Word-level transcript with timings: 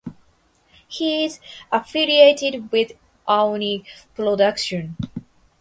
He 0.87 1.25
is 1.25 1.39
affiliated 1.71 2.71
with 2.71 2.93
Aoni 3.27 3.85
Production. 4.15 4.97